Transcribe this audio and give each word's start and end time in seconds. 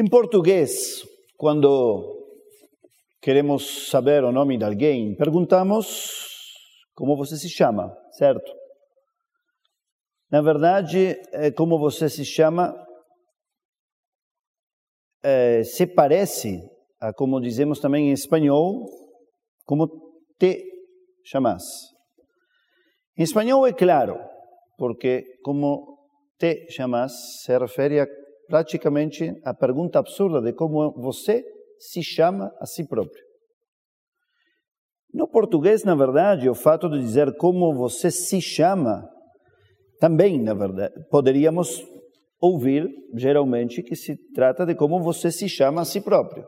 Em 0.00 0.08
português, 0.08 1.06
quando 1.36 2.26
queremos 3.20 3.90
saber 3.90 4.24
o 4.24 4.32
nome 4.32 4.56
de 4.56 4.64
alguém, 4.64 5.14
perguntamos 5.14 6.16
como 6.94 7.18
você 7.18 7.36
se 7.36 7.50
chama, 7.50 7.94
certo? 8.12 8.50
Na 10.30 10.40
verdade, 10.40 11.20
é 11.32 11.50
como 11.50 11.78
você 11.78 12.08
se 12.08 12.24
chama 12.24 12.74
é, 15.22 15.64
se 15.64 15.86
parece 15.86 16.66
a 16.98 17.12
como 17.12 17.38
dizemos 17.38 17.78
também 17.78 18.08
em 18.08 18.12
espanhol, 18.12 18.86
como 19.66 19.86
te 20.38 20.64
chamas. 21.22 21.62
Em 23.18 23.22
espanhol 23.22 23.66
é 23.66 23.74
claro, 23.74 24.18
porque 24.78 25.26
como 25.44 25.98
te 26.38 26.70
chamas 26.70 27.42
se 27.42 27.58
refere 27.58 28.00
a, 28.00 28.06
praticamente 28.50 29.32
à 29.44 29.54
pergunta 29.54 30.00
absurda 30.00 30.42
de 30.42 30.52
como 30.52 30.92
você 31.00 31.42
se 31.78 32.02
chama 32.02 32.52
a 32.60 32.66
si 32.66 32.86
próprio. 32.86 33.24
No 35.14 35.28
português, 35.28 35.84
na 35.84 35.94
verdade, 35.94 36.48
o 36.48 36.54
fato 36.54 36.90
de 36.90 36.98
dizer 36.98 37.36
como 37.36 37.74
você 37.74 38.10
se 38.10 38.40
chama, 38.40 39.08
também, 39.98 40.40
na 40.42 40.54
verdade, 40.54 40.92
poderíamos 41.10 41.82
ouvir, 42.40 42.88
geralmente, 43.14 43.82
que 43.82 43.96
se 43.96 44.16
trata 44.34 44.66
de 44.66 44.74
como 44.74 45.02
você 45.02 45.30
se 45.30 45.48
chama 45.48 45.82
a 45.82 45.84
si 45.84 46.00
próprio. 46.00 46.44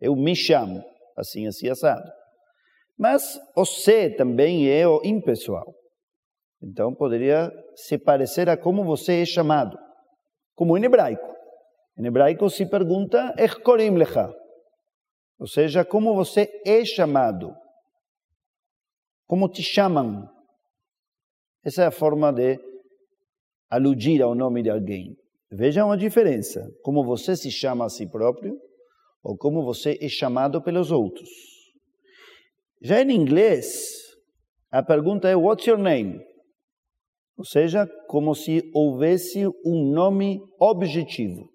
Eu 0.00 0.14
me 0.16 0.34
chamo, 0.34 0.82
assim, 1.16 1.46
assim, 1.46 1.68
assado. 1.68 2.08
Mas 2.98 3.38
o 3.56 3.64
se 3.64 4.10
também 4.10 4.68
é 4.68 4.86
o 4.86 5.00
impessoal. 5.04 5.74
Então, 6.62 6.94
poderia 6.94 7.50
se 7.74 7.98
parecer 7.98 8.48
a 8.48 8.56
como 8.56 8.84
você 8.84 9.22
é 9.22 9.24
chamado, 9.24 9.78
como 10.60 10.76
em 10.76 10.84
hebraico. 10.84 11.34
Em 11.96 12.04
hebraico 12.04 12.50
se 12.50 12.66
pergunta, 12.66 13.34
Echkorim 13.38 13.96
lecha. 13.96 14.30
Ou 15.38 15.46
seja, 15.46 15.86
como 15.86 16.14
você 16.14 16.50
é 16.66 16.84
chamado. 16.84 17.56
Como 19.26 19.48
te 19.48 19.62
chamam. 19.62 20.28
Essa 21.64 21.84
é 21.84 21.86
a 21.86 21.90
forma 21.90 22.30
de 22.30 22.60
aludir 23.70 24.20
ao 24.20 24.34
nome 24.34 24.62
de 24.62 24.68
alguém. 24.68 25.16
Vejam 25.50 25.90
a 25.90 25.96
diferença. 25.96 26.70
Como 26.82 27.06
você 27.06 27.34
se 27.34 27.50
chama 27.50 27.86
a 27.86 27.88
si 27.88 28.06
próprio 28.06 28.60
ou 29.22 29.38
como 29.38 29.64
você 29.64 29.96
é 29.98 30.10
chamado 30.10 30.60
pelos 30.60 30.90
outros. 30.90 31.30
Já 32.82 33.00
em 33.00 33.12
inglês, 33.12 34.14
a 34.70 34.82
pergunta 34.82 35.26
é 35.26 35.34
What's 35.34 35.66
your 35.66 35.78
name? 35.78 36.20
Ou 37.40 37.44
seja, 37.44 37.88
como 38.06 38.34
se 38.34 38.70
houvesse 38.74 39.46
um 39.64 39.94
nome 39.94 40.42
objetivo, 40.60 41.50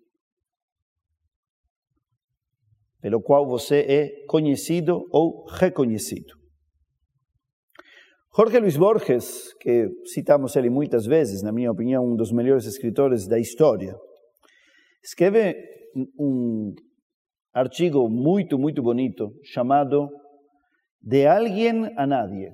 pelo 3.00 3.22
qual 3.22 3.48
você 3.48 3.82
é 3.82 4.26
conhecido 4.26 5.06
ou 5.12 5.46
reconhecido. 5.46 6.34
Jorge 8.36 8.60
Luis 8.60 8.76
Borges, 8.76 9.54
que 9.62 9.88
citamos 10.12 10.56
ele 10.56 10.72
muitas 10.72 11.06
vezes, 11.06 11.44
na 11.44 11.52
minha 11.52 11.72
opinião, 11.72 12.04
um 12.04 12.16
dos 12.16 12.32
melhores 12.32 12.66
escritores 12.66 13.28
da 13.28 13.38
história, 13.38 13.96
escreve 15.04 15.56
um 16.20 16.74
artigo 17.54 18.10
muito, 18.10 18.58
muito 18.58 18.82
bonito 18.82 19.32
chamado 19.44 20.10
De 21.00 21.28
Alguém 21.28 21.94
a 21.96 22.08
Nadie, 22.08 22.50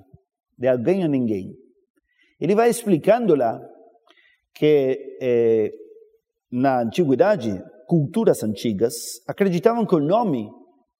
de 0.58 0.68
alguém 0.68 1.02
a 1.02 1.08
ninguém. 1.08 1.61
Ele 2.42 2.56
vai 2.56 2.68
explicando 2.68 3.36
lá 3.36 3.56
que 4.52 5.16
eh, 5.22 5.70
na 6.50 6.80
antiguidade, 6.80 7.62
culturas 7.86 8.42
antigas 8.42 8.94
acreditavam 9.28 9.86
que 9.86 9.94
o 9.94 10.00
nome 10.00 10.50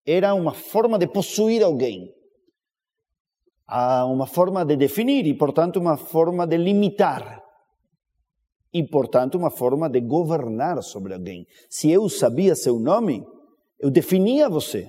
era 0.07 0.33
uma 0.33 0.53
forma 0.53 0.97
de 0.97 1.05
possuir 1.05 1.61
alguém, 1.61 2.09
uma 4.07 4.25
forma 4.25 4.63
de 4.63 4.77
definir 4.77 5.27
e, 5.27 5.37
portanto, 5.37 5.81
uma 5.81 5.97
forma 5.97 6.47
de 6.47 6.55
limitar. 6.55 7.43
E, 8.73 8.81
portanto, 8.81 9.37
uma 9.37 9.51
forma 9.51 9.89
de 9.89 9.99
governar 9.99 10.81
sobre 10.81 11.13
alguém. 11.13 11.45
Se 11.69 11.91
eu 11.91 12.07
sabia 12.07 12.55
seu 12.55 12.79
nome, 12.79 13.21
eu 13.81 13.91
definia 13.91 14.47
você, 14.47 14.87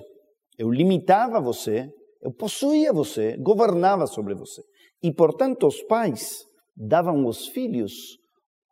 eu 0.57 0.71
limitava 0.71 1.41
você, 1.41 1.91
eu 2.21 2.33
possuía 2.33 2.91
você, 2.91 3.37
governava 3.37 4.07
sobre 4.07 4.33
você. 4.33 4.61
E, 5.01 5.13
portanto, 5.13 5.67
os 5.67 5.81
pais 5.83 6.45
davam 6.75 7.25
aos 7.25 7.47
filhos 7.47 8.17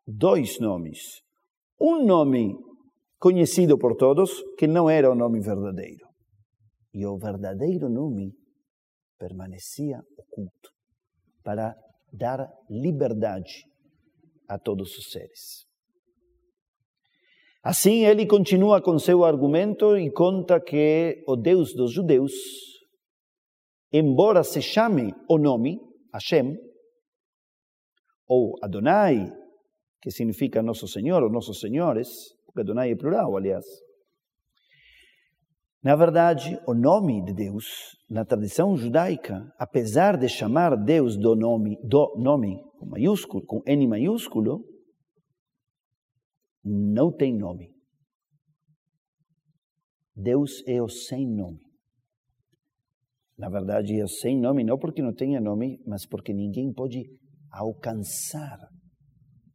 dois 0.05 0.59
nomes. 0.59 1.21
Um 1.79 2.05
nome 2.05 2.55
conhecido 3.19 3.77
por 3.77 3.95
todos, 3.95 4.43
que 4.57 4.67
não 4.67 4.89
era 4.89 5.11
o 5.11 5.15
nome 5.15 5.39
verdadeiro. 5.39 6.05
E 6.93 7.05
o 7.05 7.17
verdadeiro 7.17 7.89
nome 7.89 8.33
permanecia 9.17 9.99
oculto 10.17 10.69
para 11.43 11.75
dar 12.11 12.47
liberdade 12.69 13.63
a 14.47 14.59
todos 14.59 14.97
os 14.97 15.11
seres. 15.11 15.65
Assim, 17.63 18.05
ele 18.05 18.25
continua 18.25 18.81
com 18.81 18.99
seu 18.99 19.23
argumento 19.23 19.97
e 19.97 20.11
conta 20.11 20.59
que 20.59 21.23
o 21.25 21.37
Deus 21.37 21.73
dos 21.73 21.93
judeus, 21.93 22.33
embora 23.93 24.43
se 24.43 24.61
chame 24.61 25.13
o 25.29 25.37
nome, 25.37 25.79
Hashem, 26.11 26.57
ou 28.27 28.55
Adonai, 28.61 29.31
que 30.01 30.09
significa 30.11 30.61
Nosso 30.63 30.87
Senhor 30.87 31.21
ou 31.23 31.31
Nossos 31.31 31.59
Senhores, 31.59 32.09
porque 32.45 32.61
Adonai 32.61 32.91
é 32.91 32.95
plural, 32.95 33.37
aliás. 33.37 33.65
Na 35.83 35.95
verdade, 35.95 36.57
o 36.65 36.73
nome 36.73 37.23
de 37.25 37.33
Deus, 37.33 37.65
na 38.09 38.23
tradição 38.25 38.75
judaica, 38.75 39.53
apesar 39.57 40.17
de 40.17 40.29
chamar 40.29 40.75
Deus 40.77 41.17
do 41.17 41.35
nome, 41.35 41.77
do 41.83 42.15
nome 42.17 42.57
com 42.79 42.85
maiúsculo, 42.85 43.45
com 43.45 43.61
N 43.65 43.87
maiúsculo, 43.87 44.65
não 46.63 47.11
tem 47.11 47.37
nome. 47.37 47.73
Deus 50.15 50.63
é 50.65 50.81
o 50.81 50.87
sem 50.87 51.27
nome. 51.27 51.62
Na 53.43 53.49
verdade, 53.49 53.99
é 53.99 54.07
sem 54.07 54.39
nome 54.39 54.63
não 54.63 54.77
porque 54.77 55.01
não 55.01 55.13
tenha 55.13 55.41
nome, 55.41 55.77
mas 55.85 56.05
porque 56.05 56.33
ninguém 56.33 56.71
pode 56.71 57.03
alcançar 57.51 58.57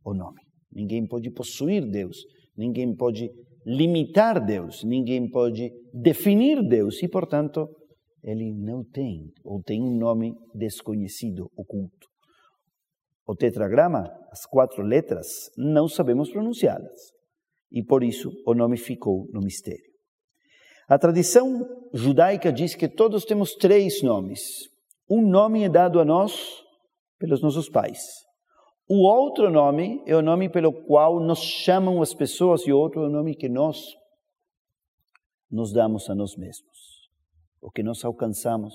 o 0.05 0.13
nome. 0.13 0.43
Ninguém 0.71 1.07
pode 1.07 1.31
possuir 1.31 1.91
Deus, 1.91 2.19
ninguém 2.55 2.95
pode 2.95 3.31
limitar 3.65 4.45
Deus, 4.45 4.85
ninguém 4.85 5.31
pode 5.31 5.71
definir 5.91 6.63
Deus 6.69 7.03
e, 7.03 7.09
portanto, 7.09 7.67
ele 8.23 8.53
não 8.53 8.85
tem 8.85 9.33
ou 9.43 9.63
tem 9.63 9.83
um 9.83 9.97
nome 9.97 10.35
desconhecido, 10.55 11.51
oculto. 11.57 12.09
O 13.27 13.35
tetragrama, 13.35 14.05
as 14.31 14.45
quatro 14.45 14.83
letras, 14.83 15.27
não 15.57 15.89
sabemos 15.89 16.31
pronunciá-las. 16.31 17.11
E 17.73 17.83
por 17.83 18.05
isso 18.05 18.31
o 18.47 18.53
nome 18.53 18.77
ficou 18.77 19.27
no 19.33 19.41
mistério. 19.41 19.89
A 20.89 20.99
tradição 20.99 21.69
judaica 21.93 22.51
diz 22.51 22.75
que 22.75 22.89
todos 22.89 23.27
temos 23.27 23.55
três 23.55 24.03
nomes. 24.03 24.41
Um 25.09 25.21
nome 25.21 25.63
é 25.63 25.69
dado 25.69 26.01
a 26.01 26.05
nós 26.05 26.65
pelos 27.19 27.43
nossos 27.43 27.69
pais. 27.69 28.01
O 28.89 29.07
outro 29.07 29.51
nome 29.51 30.03
é 30.07 30.17
o 30.17 30.23
nome 30.23 30.49
pelo 30.49 30.73
qual 30.73 31.21
nos 31.21 31.41
chamam 31.41 32.01
as 32.01 32.15
pessoas 32.15 32.63
e 32.67 32.73
o 32.73 32.79
outro 32.79 33.05
é 33.05 33.07
o 33.07 33.11
nome 33.11 33.35
que 33.35 33.51
nós 33.51 33.79
nos 35.51 35.75
damos 35.75 36.09
a 36.09 36.15
nós 36.15 36.35
mesmos. 36.37 36.79
O 37.61 37.71
que 37.71 37.83
nós 37.83 38.03
alcançamos, 38.03 38.75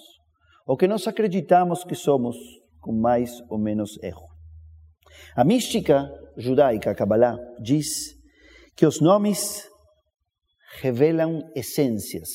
o 0.68 0.78
que 0.78 0.88
nós 0.88 1.08
acreditamos 1.08 1.84
que 1.84 1.96
somos 1.96 2.38
com 2.80 2.92
mais 2.92 3.42
ou 3.50 3.58
menos 3.58 3.98
erro. 4.04 4.28
A 5.36 5.44
mística 5.44 6.12
judaica, 6.38 6.92
a 6.92 6.96
Kabbalah, 6.96 7.40
diz 7.60 8.16
que 8.76 8.86
os 8.86 9.02
nomes 9.02 9.68
revelam 10.82 11.42
essências. 11.56 12.30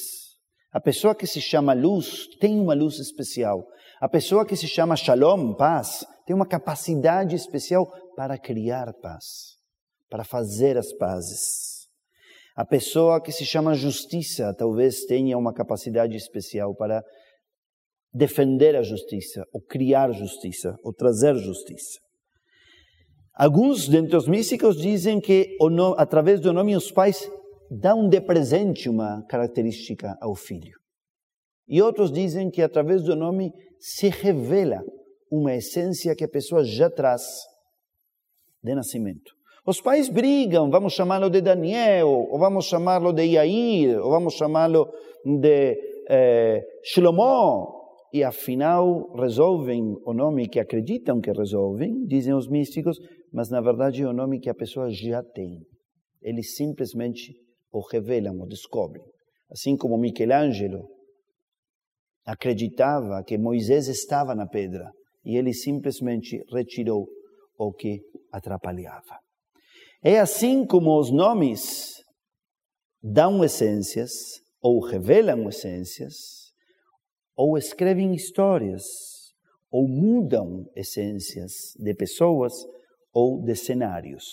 A 0.72 0.80
pessoa 0.80 1.14
que 1.14 1.26
se 1.26 1.40
chama 1.40 1.72
luz 1.72 2.26
tem 2.38 2.60
uma 2.60 2.74
luz 2.74 2.98
especial. 2.98 3.66
A 4.00 4.08
pessoa 4.08 4.46
que 4.46 4.54
se 4.54 4.68
chama 4.68 4.96
shalom, 4.96 5.54
paz, 5.54 6.04
tem 6.26 6.36
uma 6.36 6.46
capacidade 6.46 7.34
especial 7.34 7.90
para 8.14 8.38
criar 8.38 8.92
paz, 9.00 9.24
para 10.10 10.24
fazer 10.24 10.76
as 10.76 10.92
pazes. 10.92 11.78
A 12.54 12.66
pessoa 12.66 13.20
que 13.20 13.32
se 13.32 13.46
chama 13.46 13.74
justiça 13.74 14.54
talvez 14.56 15.04
tenha 15.06 15.38
uma 15.38 15.54
capacidade 15.54 16.16
especial 16.16 16.74
para 16.74 17.02
defender 18.12 18.76
a 18.76 18.82
justiça, 18.82 19.44
ou 19.52 19.60
criar 19.60 20.12
justiça, 20.12 20.76
ou 20.82 20.92
trazer 20.92 21.34
justiça. 21.36 21.98
Alguns 23.34 23.88
dentre 23.88 24.16
os 24.16 24.26
místicos 24.26 24.76
dizem 24.76 25.20
que 25.20 25.56
através 25.96 26.40
do 26.40 26.52
nome 26.52 26.74
os 26.76 26.90
pais 26.90 27.30
dão 27.70 28.08
de 28.08 28.20
presente 28.20 28.88
uma 28.88 29.24
característica 29.26 30.16
ao 30.20 30.34
filho. 30.34 30.76
E 31.66 31.82
outros 31.82 32.10
dizem 32.10 32.50
que 32.50 32.62
através 32.62 33.02
do 33.02 33.14
nome 33.14 33.52
se 33.78 34.08
revela 34.08 34.82
uma 35.30 35.54
essência 35.54 36.14
que 36.16 36.24
a 36.24 36.28
pessoa 36.28 36.64
já 36.64 36.90
traz 36.90 37.22
de 38.62 38.74
nascimento. 38.74 39.36
Os 39.66 39.82
pais 39.82 40.08
brigam, 40.08 40.70
vamos 40.70 40.94
chamá-lo 40.94 41.28
de 41.28 41.42
Daniel, 41.42 42.08
ou 42.08 42.38
vamos 42.38 42.64
chamá-lo 42.64 43.12
de 43.12 43.24
Yair, 43.24 43.98
ou 43.98 44.10
vamos 44.10 44.34
chamá-lo 44.34 44.90
de 45.22 45.76
eh, 46.08 46.62
Shlomo, 46.82 47.78
e 48.10 48.24
afinal 48.24 49.12
resolvem 49.14 49.94
o 50.06 50.14
nome 50.14 50.48
que 50.48 50.58
acreditam 50.58 51.20
que 51.20 51.30
resolvem, 51.30 52.06
dizem 52.06 52.32
os 52.34 52.48
místicos, 52.48 52.98
mas 53.30 53.50
na 53.50 53.60
verdade 53.60 54.02
é 54.02 54.08
o 54.08 54.14
nome 54.14 54.40
que 54.40 54.48
a 54.48 54.54
pessoa 54.54 54.88
já 54.90 55.22
tem. 55.22 55.60
Eles 56.22 56.56
simplesmente 56.56 57.34
o 57.70 57.80
revelam, 57.80 58.40
o 58.40 58.46
descobrem. 58.46 59.04
Assim 59.50 59.76
como 59.76 59.98
Michelangelo 59.98 60.88
acreditava 62.24 63.22
que 63.24 63.38
Moisés 63.38 63.88
estava 63.88 64.34
na 64.34 64.46
pedra 64.46 64.90
e 65.24 65.36
ele 65.36 65.52
simplesmente 65.52 66.42
retirou 66.52 67.08
o 67.56 67.72
que 67.72 68.00
atrapalhava. 68.32 69.18
É 70.02 70.18
assim 70.20 70.64
como 70.66 70.98
os 70.98 71.10
nomes 71.10 71.94
dão 73.02 73.42
essências 73.42 74.12
ou 74.60 74.80
revelam 74.80 75.48
essências 75.48 76.48
ou 77.38 77.56
escrevem 77.56 78.16
histórias, 78.16 78.82
ou 79.70 79.86
mudam 79.86 80.64
essências 80.74 81.52
de 81.78 81.94
pessoas 81.94 82.52
ou 83.12 83.40
de 83.44 83.54
cenários. 83.54 84.24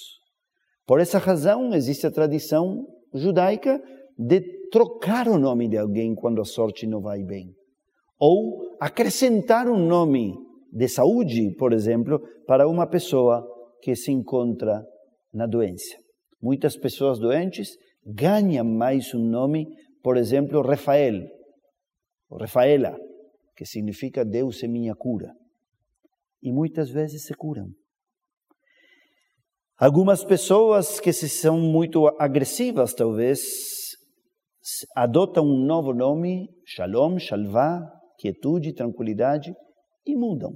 Por 0.87 0.99
essa 0.99 1.19
razão, 1.19 1.71
existe 1.75 2.07
a 2.07 2.11
tradição 2.11 2.83
judaica 3.15 3.81
de 4.17 4.41
trocar 4.69 5.27
o 5.27 5.37
nome 5.37 5.67
de 5.67 5.77
alguém 5.77 6.13
quando 6.13 6.41
a 6.41 6.45
sorte 6.45 6.85
não 6.85 7.01
vai 7.01 7.23
bem, 7.23 7.53
ou 8.19 8.75
acrescentar 8.79 9.67
um 9.67 9.85
nome 9.85 10.33
de 10.71 10.87
saúde, 10.87 11.55
por 11.57 11.73
exemplo, 11.73 12.19
para 12.45 12.67
uma 12.67 12.87
pessoa 12.87 13.45
que 13.81 13.95
se 13.95 14.11
encontra 14.11 14.85
na 15.33 15.45
doença. 15.45 15.97
Muitas 16.41 16.77
pessoas 16.77 17.19
doentes 17.19 17.77
ganham 18.05 18.65
mais 18.65 19.13
um 19.13 19.23
nome, 19.23 19.67
por 20.03 20.17
exemplo, 20.17 20.61
Rafael, 20.61 21.21
ou 22.29 22.37
Rafaela, 22.37 22.97
que 23.55 23.65
significa 23.65 24.25
Deus 24.25 24.63
é 24.63 24.67
minha 24.67 24.93
cura. 24.95 25.33
E 26.41 26.51
muitas 26.51 26.89
vezes 26.89 27.25
se 27.25 27.33
curam. 27.33 27.69
Algumas 29.77 30.23
pessoas 30.23 31.01
que 31.01 31.11
se 31.11 31.27
são 31.27 31.59
muito 31.59 32.07
agressivas, 32.17 32.93
talvez, 32.93 33.41
adotam 34.95 35.43
um 35.43 35.65
novo 35.65 35.93
nome, 35.93 36.47
Shalom, 36.65 37.19
Shalvá, 37.19 37.81
quietude, 38.17 38.73
tranquilidade, 38.73 39.53
e 40.05 40.15
mudam. 40.15 40.53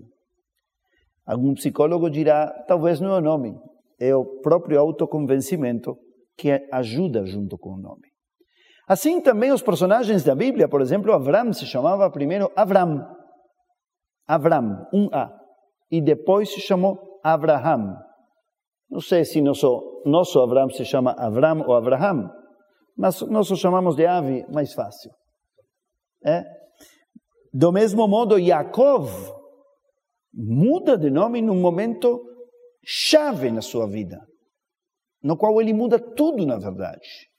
Algum 1.26 1.54
psicólogo 1.54 2.10
dirá, 2.10 2.50
talvez 2.66 3.02
não 3.02 3.14
é 3.14 3.18
o 3.18 3.22
nome, 3.22 3.54
é 4.00 4.16
o 4.16 4.40
próprio 4.40 4.80
autoconvencimento 4.80 5.98
que 6.38 6.52
ajuda 6.72 7.26
junto 7.26 7.58
com 7.58 7.72
o 7.72 7.82
nome. 7.82 8.08
Assim 8.88 9.20
também 9.20 9.52
os 9.52 9.62
personagens 9.62 10.24
da 10.24 10.34
Bíblia, 10.34 10.70
por 10.70 10.80
exemplo, 10.80 11.12
Avram 11.12 11.52
se 11.52 11.66
chamava 11.66 12.10
primeiro 12.10 12.50
Avram. 12.56 13.06
Avram, 14.26 14.88
um 14.94 15.10
A. 15.12 15.30
E 15.92 16.02
depois 16.02 16.54
se 16.54 16.62
chamou 16.62 17.20
Abraham. 17.22 18.09
Não 18.90 19.00
sei 19.00 19.24
se 19.24 19.42
nosso, 19.42 20.02
nosso 20.06 20.40
Avram 20.40 20.70
se 20.70 20.84
chama 20.84 21.14
Avram 21.18 21.62
ou 21.68 21.76
Abraham, 21.76 22.30
mas 22.98 23.22
nós 23.22 23.50
o 23.52 23.56
chamamos 23.56 23.96
de 23.96 24.06
Ave 24.06 24.46
mais 24.52 24.74
fácil. 24.74 25.12
É? 26.26 26.44
Do 27.54 27.72
mesmo 27.72 28.08
modo, 28.08 28.38
Yaakov 28.38 29.10
muda 30.34 30.98
de 30.98 31.10
nome 31.10 31.42
num 31.42 31.60
momento 31.60 32.22
chave 32.84 33.52
na 33.52 33.62
sua 33.62 33.88
vida, 33.88 34.20
no 35.24 35.38
qual 35.38 35.60
ele 35.62 35.74
muda 35.74 36.00
tudo, 36.00 36.46
na 36.46 36.58
verdade. 36.58 37.30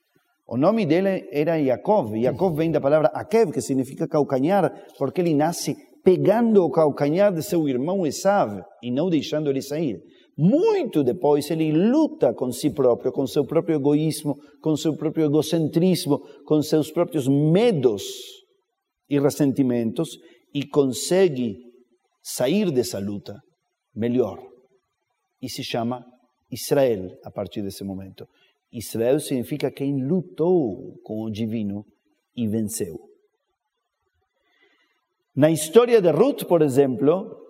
O 0.47 0.57
nome 0.57 0.85
dele 0.85 1.27
era 1.31 1.55
Yaakov. 1.57 2.17
Yaakov 2.17 2.55
vem 2.55 2.71
da 2.71 2.81
palavra 2.81 3.09
Akev, 3.13 3.51
que 3.51 3.61
significa 3.61 4.07
calcanhar, 4.07 4.69
porque 4.97 5.21
ele 5.21 5.33
nasce 5.33 5.75
pegando 6.03 6.65
o 6.65 6.71
calcanhar 6.71 7.33
de 7.33 7.43
seu 7.43 7.67
irmão 7.69 8.05
Esav 8.05 8.61
e 8.81 8.91
não 8.91 9.09
deixando 9.09 9.49
ele 9.49 9.61
sair. 9.61 10.01
Muito 10.37 11.03
depois 11.03 11.49
ele 11.51 11.71
luta 11.71 12.33
com 12.33 12.51
si 12.51 12.69
próprio, 12.69 13.11
com 13.11 13.27
seu 13.27 13.45
próprio 13.45 13.75
egoísmo, 13.75 14.37
com 14.61 14.75
seu 14.75 14.95
próprio 14.95 15.25
egocentrismo, 15.25 16.19
com 16.45 16.61
seus 16.61 16.89
próprios 16.89 17.27
medos 17.27 18.03
e 19.09 19.19
ressentimentos 19.19 20.17
e 20.53 20.65
consegue 20.65 21.57
sair 22.21 22.71
dessa 22.71 22.99
luta 22.99 23.41
melhor. 23.93 24.41
E 25.41 25.49
se 25.49 25.63
chama 25.63 26.05
Israel 26.49 27.17
a 27.23 27.31
partir 27.31 27.61
desse 27.61 27.83
momento. 27.83 28.27
Israel 28.71 29.19
significa 29.19 29.69
quem 29.69 30.05
lutou 30.05 30.97
com 31.03 31.23
o 31.23 31.31
divino 31.31 31.85
e 32.35 32.47
venceu. 32.47 32.97
Na 35.35 35.49
história 35.49 36.01
de 36.01 36.11
Ruth, 36.11 36.45
por 36.45 36.61
exemplo, 36.61 37.40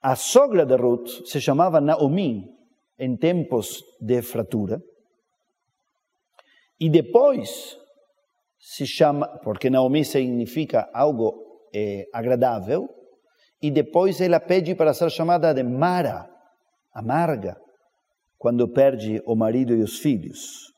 a 0.00 0.14
sogra 0.14 0.64
de 0.64 0.76
Ruth 0.76 1.26
se 1.26 1.40
chamava 1.40 1.80
Naomi 1.80 2.50
em 2.98 3.16
tempos 3.16 3.82
de 4.00 4.22
fratura. 4.22 4.82
E 6.80 6.88
depois 6.88 7.76
se 8.58 8.86
chama, 8.86 9.26
porque 9.42 9.70
Naomi 9.70 10.04
significa 10.04 10.88
algo 10.92 11.66
eh, 11.74 12.06
agradável, 12.12 12.88
e 13.60 13.70
depois 13.70 14.20
ela 14.20 14.38
pede 14.38 14.74
para 14.74 14.94
ser 14.94 15.10
chamada 15.10 15.52
de 15.52 15.62
Mara, 15.64 16.30
amarga 16.92 17.60
quando 18.38 18.68
perde 18.68 19.20
o 19.26 19.34
marido 19.34 19.74
e 19.74 19.82
os 19.82 19.98
filhos. 19.98 20.72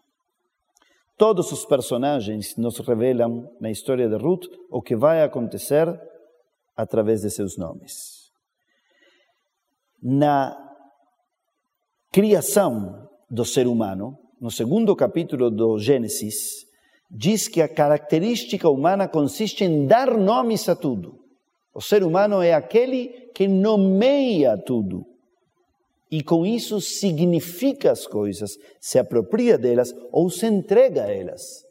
Todos 1.18 1.52
os 1.52 1.66
personagens 1.66 2.56
nos 2.56 2.78
revelam 2.78 3.54
na 3.60 3.70
história 3.70 4.08
de 4.08 4.16
Ruth 4.16 4.46
o 4.70 4.80
que 4.80 4.96
vai 4.96 5.22
acontecer 5.22 5.86
através 6.74 7.20
de 7.20 7.30
seus 7.30 7.58
nomes. 7.58 8.19
Na 10.02 10.56
criação 12.12 13.08
do 13.30 13.44
ser 13.44 13.66
humano, 13.66 14.16
no 14.40 14.50
segundo 14.50 14.96
capítulo 14.96 15.50
do 15.50 15.78
Gênesis, 15.78 16.64
diz 17.10 17.48
que 17.48 17.60
a 17.60 17.68
característica 17.68 18.68
humana 18.68 19.06
consiste 19.06 19.64
em 19.64 19.86
dar 19.86 20.16
nomes 20.16 20.68
a 20.68 20.76
tudo. 20.76 21.18
O 21.74 21.80
ser 21.80 22.02
humano 22.02 22.42
é 22.42 22.54
aquele 22.54 23.08
que 23.34 23.46
nomeia 23.46 24.56
tudo 24.56 25.10
e 26.10 26.22
com 26.22 26.44
isso 26.44 26.80
significa 26.80 27.92
as 27.92 28.06
coisas, 28.06 28.58
se 28.80 28.98
apropria 28.98 29.56
delas 29.56 29.94
ou 30.10 30.28
se 30.28 30.46
entrega 30.46 31.04
a 31.04 31.10
elas. 31.10 31.64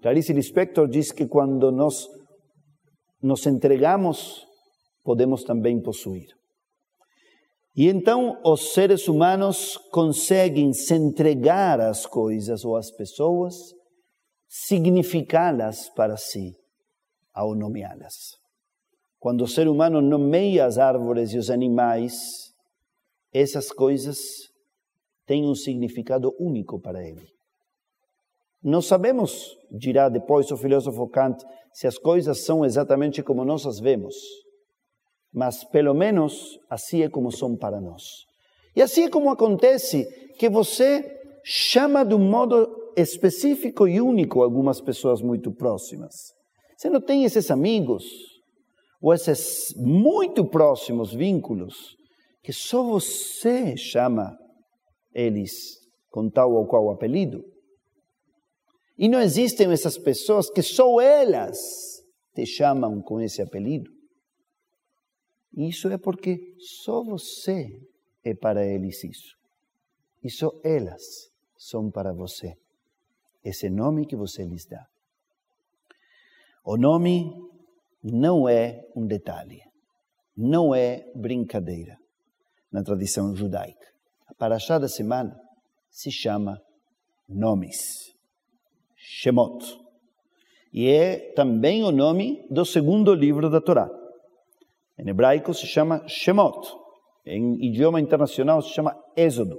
Clarice 0.00 0.32
Lispector 0.32 0.88
diz 0.88 1.12
que 1.12 1.26
quando 1.26 1.70
nós 1.70 2.08
nos 3.22 3.46
entregamos, 3.46 4.46
podemos 5.04 5.44
também 5.44 5.80
possuir. 5.80 6.26
E 7.74 7.88
então 7.88 8.38
os 8.44 8.74
seres 8.74 9.08
humanos 9.08 9.78
conseguem 9.90 10.72
se 10.72 10.94
entregar 10.94 11.80
às 11.80 12.04
coisas 12.04 12.64
ou 12.64 12.76
às 12.76 12.90
pessoas, 12.90 13.54
significá-las 14.46 15.88
para 15.88 16.16
si, 16.16 16.52
ao 17.32 17.54
nomeá-las. 17.54 18.36
Quando 19.18 19.44
o 19.44 19.48
ser 19.48 19.68
humano 19.68 20.02
nomeia 20.02 20.66
as 20.66 20.76
árvores 20.76 21.32
e 21.32 21.38
os 21.38 21.48
animais, 21.48 22.12
essas 23.32 23.70
coisas 23.70 24.18
têm 25.24 25.48
um 25.48 25.54
significado 25.54 26.34
único 26.38 26.78
para 26.78 27.02
ele. 27.02 27.26
Não 28.62 28.82
sabemos, 28.82 29.56
dirá 29.70 30.08
depois 30.10 30.50
o 30.50 30.56
filósofo 30.56 31.08
Kant, 31.08 31.42
se 31.72 31.86
as 31.86 31.96
coisas 31.96 32.44
são 32.44 32.64
exatamente 32.64 33.22
como 33.22 33.44
nós 33.44 33.66
as 33.66 33.80
vemos, 33.80 34.14
mas 35.32 35.64
pelo 35.64 35.94
menos 35.94 36.58
assim 36.68 37.02
é 37.02 37.08
como 37.08 37.32
são 37.32 37.56
para 37.56 37.80
nós. 37.80 38.02
E 38.74 38.82
assim 38.82 39.04
é 39.04 39.10
como 39.10 39.30
acontece 39.30 40.04
que 40.38 40.48
você 40.48 41.04
chama 41.44 42.04
de 42.04 42.14
um 42.14 42.30
modo 42.30 42.92
específico 42.96 43.88
e 43.88 44.00
único 44.00 44.42
algumas 44.42 44.80
pessoas 44.80 45.22
muito 45.22 45.52
próximas. 45.52 46.14
Você 46.76 46.90
não 46.90 47.00
tem 47.00 47.24
esses 47.24 47.50
amigos, 47.50 48.04
ou 49.00 49.12
esses 49.12 49.74
muito 49.76 50.44
próximos 50.44 51.12
vínculos 51.12 51.96
que 52.42 52.52
só 52.52 52.82
você 52.82 53.76
chama 53.76 54.36
eles 55.14 55.78
com 56.10 56.30
tal 56.30 56.52
ou 56.52 56.66
qual 56.66 56.90
apelido. 56.90 57.42
E 58.98 59.08
não 59.08 59.20
existem 59.20 59.70
essas 59.72 59.98
pessoas 59.98 60.50
que 60.50 60.62
só 60.62 61.00
elas 61.00 61.58
te 62.34 62.46
chamam 62.46 63.00
com 63.00 63.20
esse 63.20 63.42
apelido. 63.42 63.90
Isso 65.54 65.88
é 65.88 65.98
porque 65.98 66.54
só 66.58 67.02
você 67.02 67.80
é 68.24 68.34
para 68.34 68.66
eles 68.66 69.04
isso. 69.04 69.36
E 70.22 70.30
só 70.30 70.50
elas 70.64 71.30
são 71.56 71.90
para 71.90 72.12
você. 72.12 72.56
Esse 73.44 73.68
nome 73.68 74.06
que 74.06 74.16
você 74.16 74.44
lhes 74.44 74.64
dá. 74.64 74.86
O 76.64 76.76
nome 76.76 77.32
não 78.02 78.48
é 78.48 78.80
um 78.94 79.06
detalhe, 79.06 79.60
não 80.36 80.74
é 80.74 81.04
brincadeira 81.14 81.98
na 82.70 82.82
tradição 82.82 83.34
judaica. 83.34 83.92
A 84.28 84.34
Parashá 84.34 84.78
da 84.78 84.88
semana 84.88 85.38
se 85.90 86.10
chama 86.10 86.60
nomes. 87.28 88.14
Shemot. 88.96 89.78
E 90.72 90.88
é 90.88 91.32
também 91.34 91.84
o 91.84 91.90
nome 91.90 92.46
do 92.48 92.64
segundo 92.64 93.12
livro 93.12 93.50
da 93.50 93.60
Torá. 93.60 93.90
Em 95.02 95.10
hebraico 95.10 95.52
se 95.52 95.66
chama 95.66 96.06
Shemot. 96.06 96.56
Em 97.26 97.66
idioma 97.66 98.00
internacional 98.00 98.62
se 98.62 98.70
chama 98.70 98.96
Êxodo. 99.16 99.58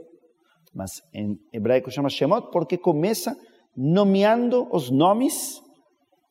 Mas 0.74 0.92
em 1.14 1.38
hebraico 1.52 1.90
se 1.90 1.96
chama 1.96 2.10
Shemot 2.10 2.50
porque 2.50 2.78
começa 2.78 3.36
nomeando 3.76 4.68
os 4.72 4.90
nomes 4.90 5.62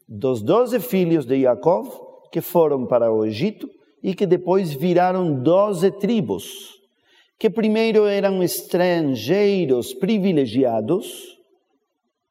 dos 0.08 0.42
doze 0.42 0.80
filhos 0.80 1.26
de 1.26 1.42
Jacob 1.42 1.86
que 2.30 2.40
foram 2.40 2.86
para 2.86 3.12
o 3.12 3.24
Egito 3.26 3.68
e 4.02 4.14
que 4.14 4.26
depois 4.26 4.72
viraram 4.72 5.42
doze 5.42 5.90
tribos, 5.90 6.80
que 7.38 7.50
primeiro 7.50 8.06
eram 8.06 8.42
estrangeiros 8.42 9.92
privilegiados, 9.94 11.38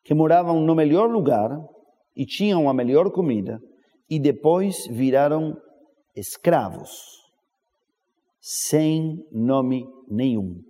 que 0.04 0.14
moravam 0.14 0.60
no 0.60 0.76
melhor 0.76 1.10
lugar 1.10 1.50
e 2.16 2.26
tinham 2.26 2.68
a 2.68 2.74
melhor 2.74 3.12
comida, 3.12 3.60
e 4.10 4.20
depois 4.20 4.88
viraram 4.88 5.56
escravos, 6.16 6.90
sem 8.40 9.26
nome 9.32 9.86
nenhum. 10.08 10.62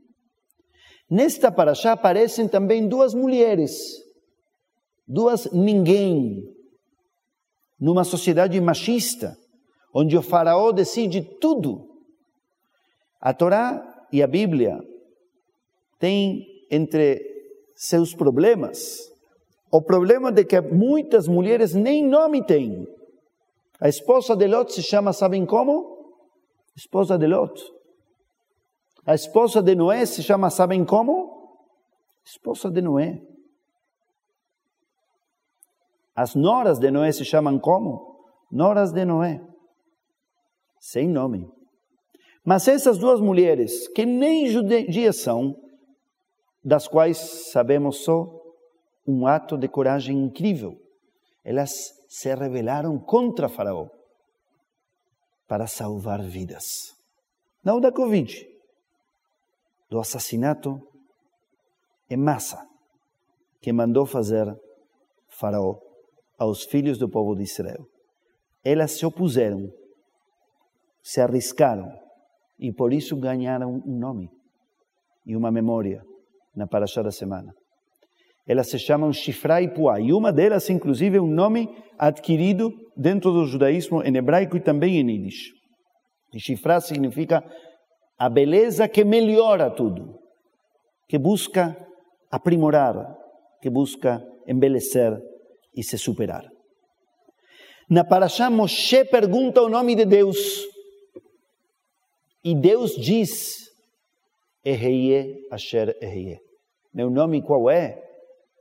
Nesta 1.10 1.52
paraxá 1.52 1.92
aparecem 1.92 2.48
também 2.48 2.88
duas 2.88 3.14
mulheres, 3.14 3.72
duas 5.08 5.52
ninguém, 5.52 6.44
numa 7.80 8.04
sociedade 8.04 8.60
machista, 8.62 9.38
onde 9.94 10.16
o 10.18 10.22
faraó 10.22 10.72
decide 10.72 11.22
tudo. 11.40 11.90
A 13.20 13.34
Torá 13.34 14.06
e 14.12 14.24
a 14.24 14.28
Bíblia 14.28 14.80
têm 16.00 16.46
entre 16.70 17.20
seus 17.76 18.14
problemas 18.14 19.12
o 19.72 19.82
problema 19.82 20.32
de 20.32 20.44
que 20.44 20.60
muitas 20.60 21.28
mulheres 21.28 21.74
nem 21.74 22.06
nome 22.06 22.46
têm. 22.46 22.86
A 23.82 23.90
esposa 23.90 24.36
de 24.36 24.48
Lot 24.48 24.72
se 24.72 24.84
chama, 24.84 25.12
sabem 25.12 25.44
como? 25.44 26.16
Esposa 26.76 27.18
de 27.18 27.28
Lot. 27.28 27.60
A 29.06 29.16
esposa 29.16 29.62
de 29.64 29.76
Noé 29.76 30.06
se 30.06 30.22
chama, 30.22 30.52
sabem 30.52 30.86
como? 30.86 31.58
Esposa 32.24 32.70
de 32.70 32.80
Noé. 32.80 33.20
As 36.16 36.36
noras 36.36 36.78
de 36.78 36.92
Noé 36.92 37.12
se 37.12 37.26
chamam 37.26 37.60
como? 37.60 38.20
Noras 38.52 38.92
de 38.92 39.04
Noé. 39.04 39.42
Sem 40.80 41.10
nome. 41.10 41.50
Mas 42.46 42.68
essas 42.68 43.00
duas 43.00 43.20
mulheres, 43.20 43.88
que 43.90 44.06
nem 44.06 44.48
judias 44.48 45.22
são, 45.22 45.56
das 46.64 46.88
quais 46.88 47.18
sabemos 47.52 48.04
só 48.04 48.28
um 49.08 49.26
ato 49.26 49.58
de 49.58 49.68
coragem 49.68 50.24
incrível, 50.24 50.78
elas 51.44 52.01
se 52.12 52.36
rebelaram 52.36 53.00
contra 53.00 53.48
Faraó 53.48 53.88
para 55.48 55.66
salvar 55.66 56.22
vidas. 56.22 56.94
Não 57.64 57.80
da 57.80 57.90
Covid, 57.90 58.46
do 59.90 59.98
assassinato 59.98 60.78
em 62.10 62.18
massa 62.18 62.68
que 63.62 63.72
mandou 63.72 64.06
fazer 64.06 64.46
Faraó 65.40 65.80
aos 66.38 66.66
filhos 66.66 66.98
do 66.98 67.10
povo 67.10 67.34
de 67.34 67.44
Israel. 67.44 67.88
Elas 68.62 68.92
se 68.92 69.06
opuseram, 69.06 69.72
se 71.02 71.22
arriscaram 71.22 71.98
e 72.60 72.74
por 72.74 72.92
isso 72.92 73.16
ganharam 73.16 73.82
um 73.86 73.98
nome 73.98 74.30
e 75.26 75.34
uma 75.34 75.50
memória 75.50 76.04
na 76.54 76.68
Parashá 76.68 77.02
da 77.02 77.12
semana. 77.12 77.54
Elas 78.48 78.70
se 78.70 78.80
chamam 78.80 79.14
Shifra 79.14 79.62
e 79.62 79.68
Puá, 79.68 80.00
e 80.00 80.12
uma 80.12 80.32
delas, 80.32 80.70
inclusive, 80.70 81.18
é 81.18 81.22
um 81.22 81.28
nome 81.28 81.70
adquirido 81.98 82.72
dentro 82.98 83.32
do 83.32 83.46
judaísmo 83.46 84.04
em 84.04 84.16
hebraico 84.16 84.58
e 84.58 84.60
também 84.60 84.98
em 84.98 85.10
Yiddish. 85.10 85.52
E 86.34 86.40
Shifra 86.40 86.80
significa 86.82 87.44
a 88.18 88.30
beleza 88.30 88.88
que 88.88 89.04
melhora 89.04 89.70
tudo, 89.70 90.20
que 91.08 91.18
busca 91.18 91.76
aprimorar, 92.30 92.96
que 93.62 93.70
busca 93.70 94.22
embelecer 94.48 95.18
e 95.76 95.84
se 95.84 95.98
superar. 95.98 96.44
Na 97.90 98.04
Parashá, 98.04 98.50
Moshe 98.50 99.04
pergunta 99.06 99.62
o 99.62 99.70
nome 99.70 99.96
de 99.96 100.06
Deus. 100.06 100.38
E 102.44 102.56
Deus 102.56 102.96
diz, 102.96 103.70
Eheye 104.64 105.48
Asher 105.52 105.96
Eheye. 106.02 106.40
Meu 106.94 107.10
nome 107.10 107.42
qual 107.42 107.70
é? 107.70 108.02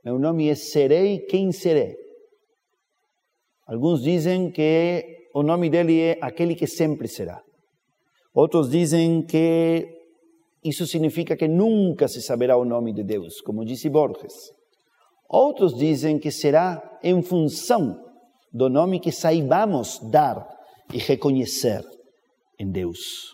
Meu 0.03 0.17
nome 0.17 0.49
é 0.49 0.55
Serei 0.55 1.19
quem 1.19 1.51
serei. 1.51 1.95
Alguns 3.67 4.01
dizem 4.01 4.51
que 4.51 5.29
o 5.33 5.43
nome 5.43 5.69
dele 5.69 5.99
é 6.01 6.17
aquele 6.21 6.55
que 6.55 6.65
sempre 6.65 7.07
será. 7.07 7.41
Outros 8.33 8.69
dizem 8.69 9.21
que 9.21 9.87
isso 10.63 10.87
significa 10.87 11.37
que 11.37 11.47
nunca 11.47 12.07
se 12.07 12.21
saberá 12.21 12.57
o 12.57 12.65
nome 12.65 12.93
de 12.93 13.03
Deus, 13.03 13.41
como 13.41 13.63
disse 13.63 13.89
Borges. 13.89 14.33
Outros 15.29 15.77
dizem 15.77 16.17
que 16.19 16.31
será 16.31 16.99
em 17.03 17.21
função 17.21 17.95
do 18.51 18.69
nome 18.69 18.99
que 18.99 19.11
saibamos 19.11 19.99
dar 20.09 20.47
e 20.93 20.97
reconhecer 20.97 21.83
em 22.59 22.69
Deus. 22.69 23.33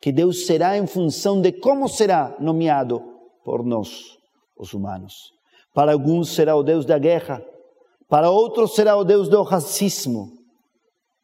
Que 0.00 0.12
Deus 0.12 0.46
será 0.46 0.76
em 0.76 0.86
função 0.86 1.40
de 1.40 1.52
como 1.52 1.88
será 1.88 2.36
nomeado 2.40 3.00
por 3.44 3.64
nós, 3.64 4.16
os 4.56 4.72
humanos. 4.72 5.14
Para 5.74 5.92
alguns 5.92 6.32
será 6.32 6.54
o 6.54 6.62
Deus 6.62 6.86
da 6.86 6.98
guerra, 6.98 7.44
para 8.08 8.30
outros 8.30 8.76
será 8.76 8.96
o 8.96 9.02
Deus 9.02 9.28
do 9.28 9.42
racismo, 9.42 10.32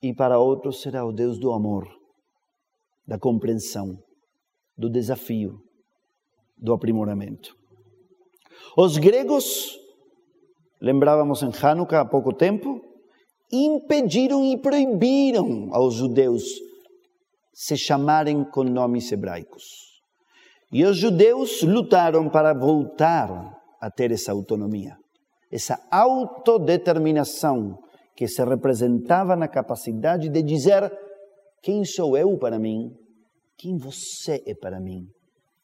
e 0.02 0.12
para 0.12 0.40
outros 0.40 0.82
será 0.82 1.06
o 1.06 1.12
Deus 1.12 1.38
do 1.38 1.52
amor, 1.52 1.86
da 3.06 3.16
compreensão, 3.16 3.96
do 4.76 4.90
desafio, 4.90 5.60
do 6.58 6.72
aprimoramento. 6.72 7.54
Os 8.76 8.98
gregos 8.98 9.78
lembrávamos 10.80 11.42
em 11.42 11.50
Hanukkah 11.62 12.00
há 12.00 12.04
pouco 12.04 12.34
tempo, 12.34 12.80
impediram 13.52 14.44
e 14.44 14.58
proibiram 14.58 15.68
aos 15.72 15.94
judeus 15.94 16.42
se 17.52 17.76
chamarem 17.76 18.42
com 18.42 18.64
nomes 18.64 19.12
hebraicos. 19.12 20.00
E 20.72 20.84
os 20.84 20.96
judeus 20.96 21.62
lutaram 21.62 22.28
para 22.28 22.52
voltar 22.52 23.59
a 23.80 23.90
ter 23.90 24.12
essa 24.12 24.32
autonomia, 24.32 24.96
essa 25.50 25.82
autodeterminação 25.90 27.78
que 28.14 28.28
se 28.28 28.44
representava 28.44 29.34
na 29.34 29.48
capacidade 29.48 30.28
de 30.28 30.42
dizer 30.42 30.92
quem 31.62 31.84
sou 31.84 32.16
eu 32.16 32.36
para 32.38 32.58
mim, 32.58 32.94
quem 33.56 33.76
você 33.78 34.42
é 34.46 34.54
para 34.54 34.78
mim, 34.80 35.08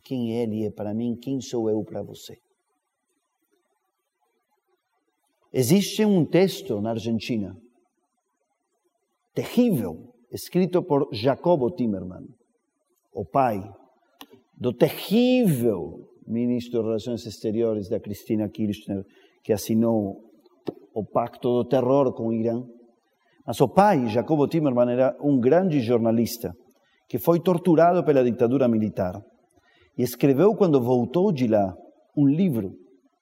quem 0.03 0.33
ele 0.33 0.65
é 0.65 0.71
para 0.71 0.95
mim, 0.95 1.17
quem 1.17 1.41
sou 1.41 1.69
eu 1.69 1.85
para 1.85 2.03
você. 2.03 2.39
Existe 5.53 6.05
um 6.05 6.25
texto 6.25 6.81
na 6.81 6.91
Argentina, 6.91 7.57
terrível, 9.35 10.15
escrito 10.31 10.83
por 10.83 11.09
Jacobo 11.13 11.71
Timerman, 11.71 12.27
o 13.13 13.25
pai 13.25 13.63
do 14.55 14.73
terrível 14.73 16.09
ministro 16.27 16.81
de 16.81 16.87
Relações 16.87 17.25
Exteriores 17.27 17.89
da 17.89 18.01
Cristina 18.01 18.49
Kirchner, 18.49 19.05
que 19.43 19.53
assinou 19.53 20.23
o 20.95 21.05
pacto 21.05 21.49
do 21.49 21.65
terror 21.65 22.13
com 22.13 22.29
o 22.29 22.33
Irã. 22.33 22.63
Mas 23.47 23.61
o 23.61 23.69
pai, 23.69 24.09
Jacobo 24.09 24.49
Timerman, 24.49 24.91
era 24.91 25.17
um 25.21 25.39
grande 25.39 25.81
jornalista 25.81 26.53
que 27.09 27.19
foi 27.19 27.39
torturado 27.39 28.05
pela 28.05 28.25
ditadura 28.25 28.67
militar 28.67 29.23
e 29.97 30.03
escreveu, 30.03 30.55
quando 30.55 30.83
voltou 30.83 31.33
de 31.33 31.47
lá, 31.47 31.75
um 32.17 32.27
livro 32.27 32.75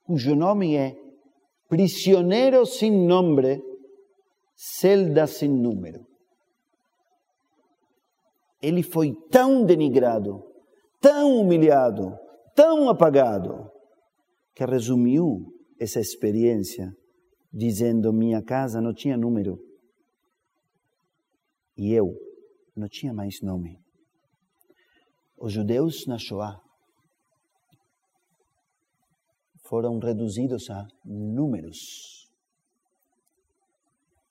cujo 0.05 0.35
nome 0.35 0.77
é 0.77 0.95
prisionero 1.69 2.67
sin 2.67 3.07
nombre, 3.07 3.63
celda 4.55 5.27
sin 5.27 5.49
número. 5.49 6.07
Ele 8.63 8.83
foi 8.83 9.13
tão 9.31 9.65
denigrado, 9.65 10.43
tão 11.01 11.41
humilhado, 11.41 12.19
tão 12.55 12.89
apagado, 12.89 13.71
que 14.55 14.65
resumiu 14.65 15.53
essa 15.79 16.01
experiência 16.01 16.97
dizendo: 17.53 18.13
Minha 18.13 18.43
casa 18.43 18.81
não 18.81 18.95
tinha 18.95 19.17
número 19.17 19.59
e 21.77 21.93
eu 21.93 22.15
não 22.77 22.89
tinha 22.89 23.13
mais 23.13 23.41
nome. 23.43 23.79
Os 25.37 25.53
judeus 25.53 26.07
na 26.07 26.17
Shoah 26.17 26.61
foram 29.69 29.99
reduzidos 29.99 30.71
a 30.71 30.87
números, 31.05 32.31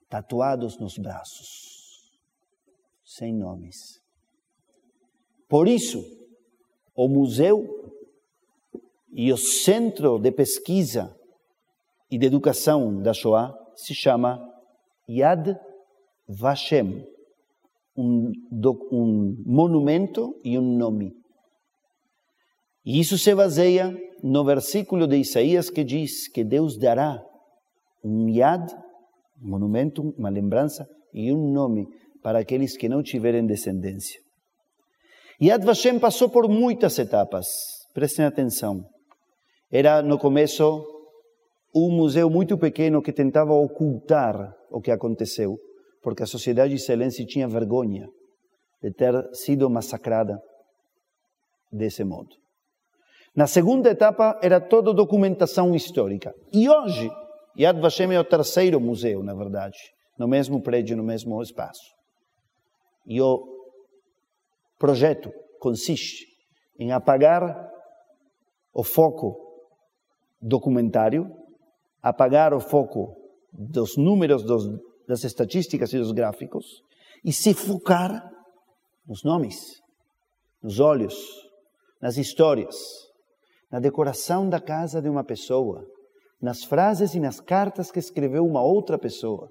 tatuados 0.10 0.80
nos 0.80 0.98
braços, 0.98 2.12
sem 3.04 3.34
nomes. 3.34 4.02
Por 5.50 5.68
isso, 5.68 6.02
o 6.96 7.08
museu 7.08 7.83
E 9.16 9.32
o 9.32 9.38
centro 9.38 10.18
de 10.18 10.32
pesquisa 10.32 11.16
e 12.10 12.18
de 12.18 12.26
educação 12.26 13.02
da 13.02 13.14
Shoah 13.14 13.54
se 13.76 13.94
chama 13.94 14.40
Yad 15.10 15.56
Vashem, 16.28 17.06
um, 17.96 18.32
um 18.92 19.36
monumento 19.46 20.34
e 20.44 20.58
um 20.58 20.78
nome. 20.78 21.12
E 22.86 23.00
isso 23.00 23.18
se 23.18 23.34
baseia 23.36 23.96
no 24.24 24.44
versículo 24.44 25.08
de 25.08 25.18
Isaías 25.18 25.70
que 25.70 25.84
diz 25.84 26.28
que 26.28 26.44
Deus 26.44 26.78
dará 26.78 27.24
um 28.04 28.30
Yad, 28.30 28.74
um 29.42 29.50
monumento, 29.50 30.02
uma 30.18 30.30
lembrança 30.30 30.88
e 31.14 31.32
um 31.32 31.52
nome 31.52 31.86
para 32.22 32.40
aqueles 32.40 32.76
que 32.76 32.90
não 32.90 33.04
tiverem 33.04 33.46
descendência. 33.46 34.20
Yad 35.42 35.64
Vashem 35.64 36.00
passou 36.00 36.30
por 36.30 36.48
muitas 36.50 36.98
etapas, 36.98 37.48
prestem 37.94 38.26
atenção. 38.26 38.93
Era 39.76 40.04
no 40.04 40.20
começo 40.20 40.86
um 41.74 41.90
museu 41.90 42.30
muito 42.30 42.60
pequeno 42.60 43.02
que 43.02 43.12
tentava 43.12 43.54
ocultar 43.54 44.54
o 44.70 44.80
que 44.80 44.92
aconteceu, 44.92 45.58
porque 46.00 46.22
a 46.22 46.28
sociedade 46.28 46.76
israelense 46.76 47.26
tinha 47.26 47.48
vergonha 47.48 48.08
de 48.84 48.94
ter 48.94 49.16
sido 49.34 49.68
massacrada 49.72 50.40
desse 51.72 52.04
modo. 52.04 52.30
Na 53.36 53.48
segunda 53.48 53.90
etapa 53.90 54.40
era 54.44 54.62
toda 54.62 54.94
documentação 54.94 55.74
histórica. 55.74 56.36
E 56.54 56.70
hoje, 56.70 57.10
Yad 57.58 57.82
Vashem 57.82 58.14
é 58.14 58.20
o 58.20 58.24
terceiro 58.24 58.80
museu, 58.80 59.24
na 59.24 59.34
verdade, 59.34 59.80
no 60.20 60.28
mesmo 60.28 60.62
prédio, 60.62 60.96
no 60.96 61.04
mesmo 61.04 61.42
espaço. 61.42 61.96
E 63.08 63.20
o 63.20 63.44
projeto 64.78 65.32
consiste 65.60 66.28
em 66.78 66.92
apagar 66.92 67.72
o 68.72 68.84
foco 68.84 69.44
documentário, 70.44 71.26
apagar 72.02 72.54
o 72.54 72.60
foco 72.60 73.16
dos 73.52 73.96
números, 73.96 74.44
dos, 74.44 74.68
das 75.08 75.24
estatísticas 75.24 75.94
e 75.94 75.98
dos 75.98 76.12
gráficos 76.12 76.66
e 77.24 77.32
se 77.32 77.54
focar 77.54 78.30
nos 79.08 79.24
nomes, 79.24 79.82
nos 80.62 80.80
olhos, 80.80 81.16
nas 82.02 82.18
histórias, 82.18 82.76
na 83.72 83.80
decoração 83.80 84.50
da 84.50 84.60
casa 84.60 85.02
de 85.02 85.08
uma 85.08 85.24
pessoa, 85.24 85.86
nas 86.42 86.64
frases 86.64 87.16
e 87.16 87.20
nas 87.20 87.40
cartas 87.40 87.90
que 87.90 88.00
escreveu 88.00 88.44
uma 88.44 88.62
outra 88.62 89.00
pessoa, 89.00 89.50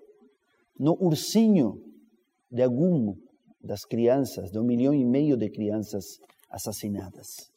no 0.78 0.92
ursinho 1.00 1.72
de 2.50 2.62
algum 2.62 3.14
das 3.62 3.84
crianças, 3.84 4.50
de 4.50 4.58
um 4.58 4.64
milhão 4.64 4.92
e 4.92 5.04
meio 5.04 5.37
de 5.37 5.49
crianças 5.49 6.18
assassinadas. 6.50 7.51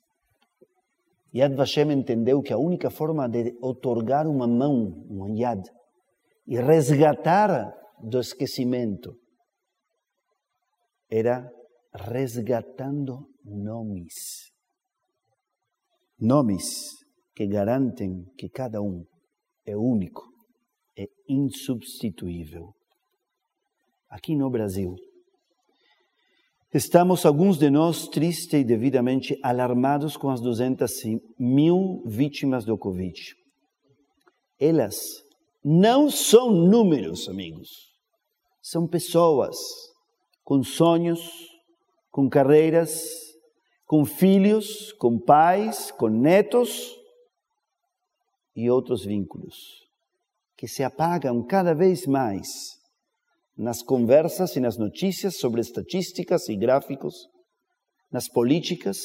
Yad 1.35 1.53
Vashem 1.53 1.91
entendeu 1.91 2.41
que 2.41 2.53
a 2.53 2.57
única 2.57 2.89
forma 2.89 3.27
de 3.27 3.57
otorgar 3.61 4.25
uma 4.25 4.47
mão, 4.47 5.05
um 5.09 5.35
yad, 5.35 5.61
e 6.47 6.57
resgatar 6.57 7.75
do 8.01 8.19
esquecimento 8.19 9.19
era 11.09 11.51
resgatando 11.93 13.27
nomes. 13.43 14.49
Nomes 16.17 17.03
que 17.35 17.45
garantem 17.47 18.23
que 18.37 18.47
cada 18.47 18.81
um 18.81 19.03
é 19.65 19.75
único, 19.75 20.23
é 20.97 21.05
insubstituível. 21.27 22.73
Aqui 24.09 24.37
no 24.37 24.49
Brasil, 24.49 24.95
Estamos, 26.75 27.25
alguns 27.25 27.57
de 27.57 27.69
nós, 27.69 28.05
tristes 28.09 28.51
e 28.51 28.61
devidamente 28.61 29.39
alarmados 29.41 30.17
com 30.17 30.29
as 30.29 30.41
200 30.41 30.91
mil 31.39 32.03
vítimas 32.05 32.65
do 32.65 32.77
Covid. 32.77 33.33
Elas 34.59 35.23
não 35.63 36.11
são 36.11 36.51
números, 36.51 37.29
amigos. 37.29 37.69
São 38.61 38.85
pessoas 38.85 39.55
com 40.43 40.61
sonhos, 40.63 41.21
com 42.11 42.29
carreiras, 42.29 43.05
com 43.85 44.03
filhos, 44.03 44.91
com 44.99 45.17
pais, 45.17 45.91
com 45.91 46.09
netos 46.09 46.93
e 48.53 48.69
outros 48.69 49.05
vínculos 49.05 49.55
que 50.57 50.67
se 50.67 50.83
apagam 50.83 51.41
cada 51.41 51.73
vez 51.73 52.05
mais 52.05 52.74
nas 53.57 53.81
conversas 53.81 54.55
e 54.55 54.59
nas 54.59 54.77
notícias 54.77 55.37
sobre 55.37 55.61
estatísticas 55.61 56.49
e 56.49 56.55
gráficos, 56.55 57.27
nas 58.11 58.27
políticas, 58.27 58.97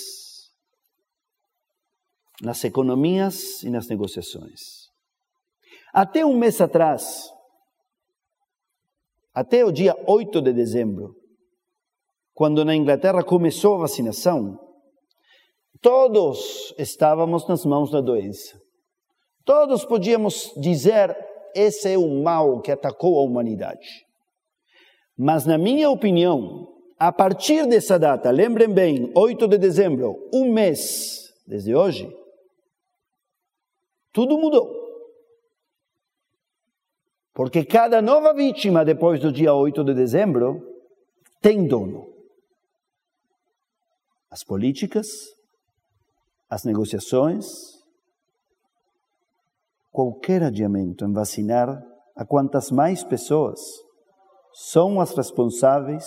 nas 2.43 2.65
economias 2.65 3.63
e 3.63 3.71
nas 3.71 3.89
negociações. 3.89 4.89
Até 5.93 6.25
um 6.25 6.37
mês 6.37 6.61
atrás, 6.61 7.31
até 9.35 9.65
o 9.65 9.71
dia 9.71 9.95
8 10.07 10.41
de 10.41 10.53
dezembro, 10.53 11.15
quando 12.33 12.65
na 12.65 12.75
Inglaterra 12.75 13.23
começou 13.23 13.77
a 13.77 13.81
vacinação, 13.81 14.59
todos 15.81 16.75
estávamos 16.79 17.47
nas 17.47 17.65
mãos 17.65 17.91
da 17.91 18.01
doença. 18.01 18.59
Todos 19.45 19.85
podíamos 19.85 20.53
dizer: 20.57 21.15
esse 21.55 21.93
é 21.93 21.99
o 21.99 22.23
mal 22.23 22.61
que 22.61 22.71
atacou 22.71 23.19
a 23.19 23.23
humanidade. 23.23 24.10
Mas, 25.23 25.45
na 25.45 25.59
minha 25.59 25.91
opinião, 25.91 26.67
a 26.99 27.13
partir 27.13 27.67
dessa 27.67 27.99
data, 27.99 28.31
lembrem 28.31 28.73
bem, 28.73 29.13
8 29.15 29.49
de 29.49 29.59
dezembro, 29.59 30.17
um 30.33 30.51
mês 30.51 31.31
desde 31.47 31.75
hoje, 31.75 32.11
tudo 34.15 34.39
mudou. 34.39 34.73
Porque 37.35 37.67
cada 37.67 38.01
nova 38.01 38.33
vítima 38.33 38.83
depois 38.83 39.21
do 39.21 39.31
dia 39.31 39.53
8 39.53 39.85
de 39.85 39.93
dezembro 39.93 40.67
tem 41.43 41.67
dono. 41.67 42.11
As 44.31 44.43
políticas, 44.43 45.07
as 46.49 46.65
negociações, 46.65 47.45
qualquer 49.91 50.43
adiamento 50.43 51.05
em 51.05 51.13
vacinar 51.13 51.79
a 52.17 52.25
quantas 52.25 52.71
mais 52.71 53.05
pessoas 53.05 53.61
são 54.53 55.01
as 55.01 55.15
responsáveis 55.15 56.05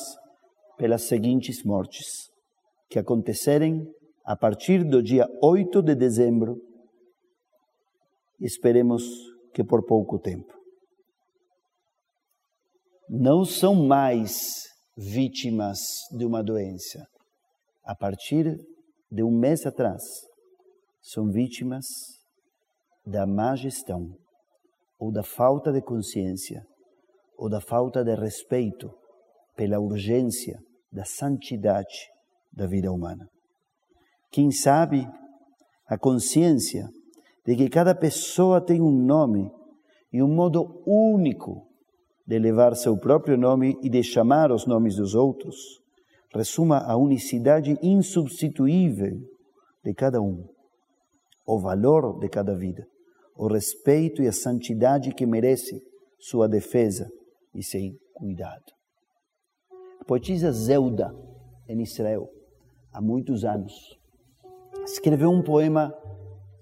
pelas 0.78 1.04
seguintes 1.04 1.64
mortes, 1.64 2.30
que 2.90 3.00
acontecerem 3.00 3.88
a 4.26 4.36
partir 4.36 4.84
do 4.84 5.02
dia 5.02 5.28
8 5.42 5.82
de 5.82 5.96
dezembro, 5.96 6.58
esperemos 8.40 9.04
que 9.54 9.64
por 9.64 9.86
pouco 9.86 10.20
tempo. 10.20 10.54
Não 13.10 13.44
são 13.44 13.76
mais 13.76 14.64
vítimas 14.98 15.80
de 16.12 16.26
uma 16.26 16.44
doença. 16.44 17.06
A 17.84 17.96
partir 17.96 18.58
de 19.12 19.24
um 19.24 19.32
mês 19.32 19.66
atrás, 19.66 20.02
são 21.02 21.30
vítimas 21.30 21.86
da 23.06 23.28
má 23.28 23.56
gestão 23.56 24.16
ou 24.98 25.12
da 25.12 25.22
falta 25.22 25.72
de 25.72 25.82
consciência 25.82 26.66
ou 27.38 27.50
da 27.50 27.60
falta 27.60 28.04
de 28.04 28.16
respeito 28.16 28.92
pela 29.56 29.80
urgência 29.80 30.60
da 30.92 31.06
santidade 31.06 32.10
da 32.52 32.68
vida 32.68 32.92
humana. 32.92 33.28
Quem 34.32 34.52
sabe 34.52 35.08
a 35.88 35.98
consciência 35.98 36.90
de 37.46 37.56
que 37.56 37.70
cada 37.70 37.94
pessoa 37.94 38.62
tem 38.62 38.82
um 38.82 38.92
nome 38.92 39.52
e 40.12 40.22
um 40.22 40.28
modo 40.28 40.82
único 40.86 41.68
de 42.26 42.40
levar 42.40 42.76
seu 42.76 42.98
próprio 42.98 43.38
nome 43.38 43.78
e 43.82 43.90
de 43.90 44.02
chamar 44.02 44.52
os 44.52 44.66
nomes 44.66 44.96
dos 44.96 45.14
outros, 45.14 45.82
resuma 46.34 46.80
a 46.80 46.96
unicidade 46.96 47.78
insubstituível 47.82 49.20
de 49.84 49.94
cada 49.94 50.22
um, 50.22 50.48
o 51.46 51.60
valor 51.60 52.20
de 52.20 52.30
cada 52.30 52.56
vida, 52.56 52.88
o 53.36 53.48
respeito 53.48 54.24
e 54.24 54.28
a 54.28 54.32
santidade 54.32 55.14
que 55.14 55.26
merece 55.26 55.82
sua 56.20 56.48
defesa 56.48 57.12
e 57.54 57.64
sem 57.64 57.98
cuidado. 58.14 58.74
A 60.02 60.06
poetisa 60.06 60.52
Zelda, 60.52 61.16
em 61.68 61.82
Israel, 61.82 62.30
há 62.92 63.02
muitos 63.02 63.46
anos, 63.46 63.98
escreveu 64.84 65.30
um 65.30 65.42
poema 65.42 65.94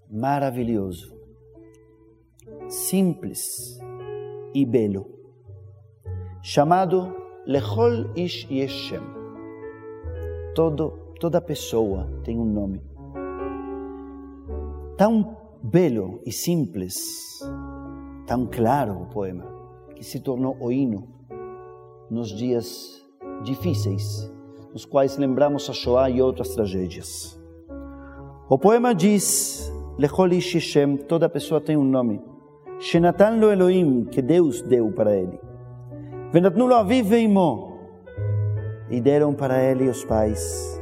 maravilhoso, 0.10 1.16
simples 2.68 3.80
e 4.54 4.66
belo, 4.66 5.08
chamado 6.44 7.16
Lechol 7.46 8.16
Ish 8.16 8.48
Yeshem. 8.50 9.02
Todo, 10.54 11.14
toda 11.20 11.42
pessoa 11.42 12.08
tem 12.24 12.38
um 12.38 12.46
nome. 12.46 12.82
Tão 14.98 15.38
belo 15.64 16.22
e 16.26 16.32
simples, 16.32 17.40
tão 18.28 18.46
claro 18.46 19.02
o 19.02 19.08
poema 19.08 19.61
que 20.02 20.08
se 20.08 20.20
tornou 20.20 20.58
o 20.60 20.72
hino 20.72 21.08
nos 22.10 22.30
dias 22.36 23.06
difíceis, 23.44 24.34
nos 24.74 24.84
quais 24.84 25.16
lembramos 25.16 25.70
a 25.70 25.74
Shoah 25.74 26.10
e 26.10 26.20
outras 26.20 26.56
tragédias. 26.56 27.40
O 28.50 28.58
poema 28.58 28.96
diz 28.96 29.72
Lechol 30.00 30.34
ish 30.34 30.76
toda 31.08 31.30
pessoa 31.30 31.62
tem 31.62 31.78
um 31.78 31.84
nome. 31.84 32.20
Shenatan 32.80 33.38
lo 33.38 33.52
Elohim, 33.52 34.06
que 34.06 34.24
Deus 34.24 34.64
deu 34.64 34.92
para 34.92 35.16
ele. 35.16 35.40
Venatnu 36.32 36.66
lo 36.66 36.74
aviv 36.74 37.08
veimo, 37.08 37.78
e 38.90 39.00
deram 39.00 39.36
para 39.36 39.64
ele 39.64 39.88
os 39.88 40.04
pais. 40.04 40.82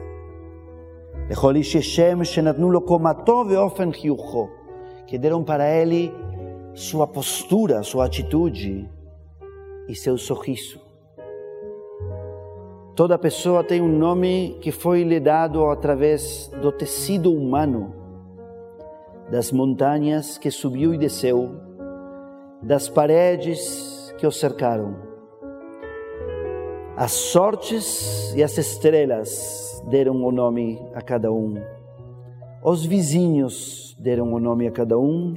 Lechol 1.27 1.57
ish 1.57 1.81
Shem, 1.81 2.23
shenatnu 2.23 2.69
lo 2.69 2.83
komato 2.83 3.43
veofen 3.43 3.91
que 3.91 5.17
deram 5.17 5.43
para 5.43 5.69
ele 5.69 6.09
sua 6.73 7.05
postura, 7.05 7.83
sua 7.83 8.05
atitude 8.05 8.89
e 9.89 9.95
seu 9.95 10.17
sorriso. 10.17 10.79
Toda 12.95 13.17
pessoa 13.17 13.63
tem 13.63 13.81
um 13.81 13.87
nome 13.87 14.57
que 14.61 14.71
foi 14.71 15.03
lhe 15.03 15.19
dado 15.19 15.65
através 15.65 16.49
do 16.61 16.71
tecido 16.71 17.33
humano, 17.33 17.95
das 19.31 19.51
montanhas 19.51 20.37
que 20.37 20.51
subiu 20.51 20.93
e 20.93 20.97
desceu, 20.97 21.49
das 22.61 22.87
paredes 22.87 24.13
que 24.17 24.27
o 24.27 24.31
cercaram. 24.31 24.95
As 26.95 27.11
sortes 27.11 28.33
e 28.35 28.43
as 28.43 28.57
estrelas 28.57 29.81
deram 29.89 30.21
o 30.21 30.31
nome 30.31 30.77
a 30.93 31.01
cada 31.01 31.31
um. 31.31 31.55
Os 32.61 32.85
vizinhos 32.85 33.95
deram 33.97 34.33
o 34.33 34.39
nome 34.39 34.67
a 34.67 34.71
cada 34.71 34.99
um. 34.99 35.35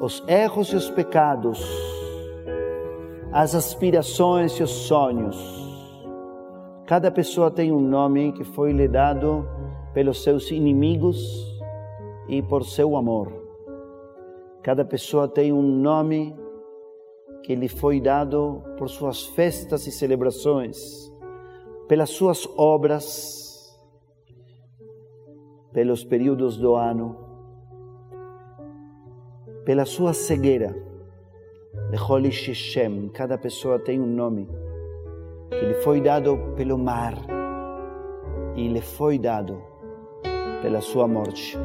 Os 0.00 0.24
erros 0.26 0.72
e 0.72 0.76
os 0.76 0.90
pecados, 0.90 1.64
as 3.32 3.54
aspirações 3.54 4.52
e 4.58 4.62
os 4.62 4.70
sonhos 4.70 5.60
Cada 6.90 7.08
pessoa 7.08 7.52
tem 7.52 7.70
um 7.70 7.78
nome 7.78 8.32
que 8.32 8.42
foi 8.42 8.72
lhe 8.72 8.88
dado 8.88 9.46
pelos 9.94 10.24
seus 10.24 10.50
inimigos 10.50 11.16
e 12.28 12.42
por 12.42 12.64
seu 12.64 12.96
amor. 12.96 13.32
Cada 14.60 14.84
pessoa 14.84 15.28
tem 15.28 15.52
um 15.52 15.62
nome 15.62 16.36
que 17.44 17.54
lhe 17.54 17.68
foi 17.68 18.00
dado 18.00 18.64
por 18.76 18.88
suas 18.88 19.24
festas 19.24 19.86
e 19.86 19.92
celebrações, 19.92 21.08
pelas 21.86 22.10
suas 22.10 22.44
obras, 22.56 23.72
pelos 25.72 26.02
períodos 26.02 26.56
do 26.56 26.74
ano, 26.74 27.16
pela 29.64 29.84
sua 29.84 30.12
cegueira. 30.12 30.89
Lecholi 31.72 32.32
Shem, 32.32 33.08
cada 33.10 33.38
pessoa 33.38 33.78
tem 33.78 34.00
um 34.00 34.06
nome 34.06 34.48
que 35.50 35.64
lhe 35.64 35.74
foi 35.74 36.00
dado 36.00 36.36
pelo 36.56 36.76
mar 36.76 37.14
e 38.56 38.66
lhe 38.66 38.80
foi 38.80 39.18
dado 39.18 39.62
pela 40.62 40.80
sua 40.80 41.06
morte. 41.06 41.56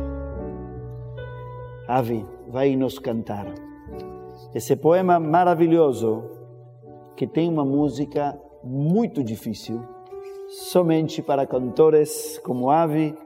Avi 1.87 2.23
vai 2.47 2.75
nos 2.75 2.99
cantar 2.99 3.47
esse 4.53 4.75
poema 4.75 5.19
maravilhoso 5.19 6.23
que 7.15 7.25
tem 7.25 7.49
uma 7.49 7.65
música 7.65 8.39
muito 8.63 9.23
difícil, 9.23 9.81
somente 10.47 11.19
para 11.21 11.47
cantores 11.47 12.39
como 12.43 12.69
Avi 12.69 13.17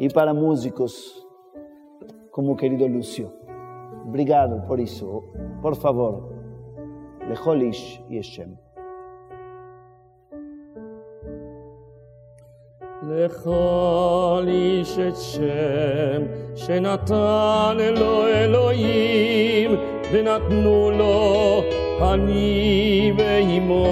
e 0.00 0.08
para 0.08 0.34
músicos 0.34 1.24
como 2.32 2.52
o 2.52 2.56
querido 2.56 2.86
Lúcio. 2.88 3.37
Obrigado 4.08 4.66
por 4.66 4.80
isso. 4.80 5.06
Por 5.60 5.74
favor, 5.76 6.12
Lecholish 7.28 8.02
Yeshem. 8.08 8.56
לכל 13.02 14.44
איש 14.48 14.98
את 14.98 15.16
שם 15.16 16.22
שנתן 16.54 17.76
לו 17.96 18.26
אלוהים 18.26 19.76
ונתנו 20.12 20.90
לו 20.90 21.62
אני 22.00 23.12
ואימו 23.18 23.86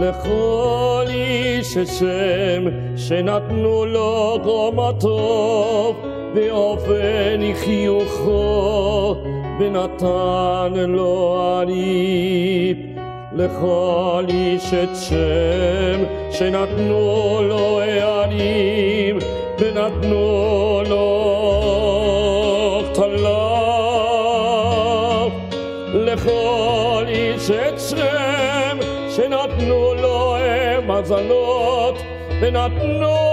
לכל 0.00 1.04
איש 1.08 1.76
את 1.76 1.86
שם 1.86 2.64
שנתנו 3.08 3.86
לו 3.86 4.38
קומתו 4.44 5.94
ואופן 6.34 7.40
חיוכו 7.54 9.14
ונתן 9.60 10.72
לו 10.88 11.36
עריף 11.40 12.78
לכל 13.32 14.24
איש 14.28 14.74
את 14.74 14.96
שם. 14.96 16.04
שנתנו 16.30 17.40
לו 17.42 17.80
הערים 17.80 19.18
ונתנו 19.58 20.82
לו 20.88 21.24
כתליו 22.92 23.18
לכל 25.94 27.04
איש 27.08 27.50
את 27.50 27.80
שם 27.80 28.78
שנתנו 29.16 29.94
לו 29.94 30.36
מזלות 30.88 31.37
not 32.40 32.72
know 32.72 33.27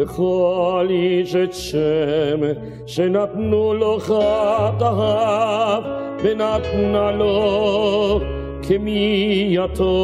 לכל 0.00 0.86
איש 0.90 1.34
את 1.34 1.54
שם 1.54 2.40
שנתנו 2.86 3.74
לו 3.74 3.98
חטאיו 3.98 5.82
ונתנה 6.22 7.10
לו 7.12 8.20
כמייתו 8.62 9.94